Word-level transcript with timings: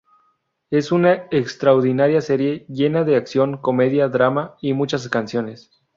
Es 0.71 0.91
una 0.91 1.27
extraordinaria 1.29 2.21
serie 2.21 2.65
llena 2.67 3.03
de 3.03 3.15
acción, 3.17 3.57
comedia, 3.59 4.07
drama 4.07 4.55
y 4.59 4.73
muchas 4.73 5.07
canciones. 5.09 5.69